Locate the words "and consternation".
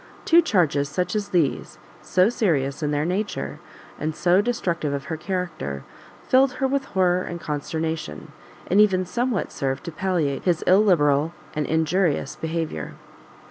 7.21-8.31